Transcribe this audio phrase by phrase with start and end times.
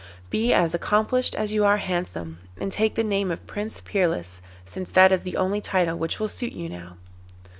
[0.31, 4.89] 'Be as accomplished as you are handsome, and take the name of Prince Peerless, since
[4.89, 6.97] that is the only title which will suit you now.